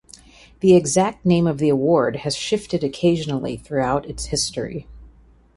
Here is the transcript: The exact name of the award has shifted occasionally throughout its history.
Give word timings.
The 0.61 0.75
exact 0.75 1.27
name 1.27 1.45
of 1.45 1.59
the 1.59 1.69
award 1.69 2.15
has 2.15 2.35
shifted 2.35 2.83
occasionally 2.83 3.55
throughout 3.55 4.07
its 4.07 4.25
history. 4.25 4.87